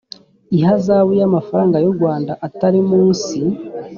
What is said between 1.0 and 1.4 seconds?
y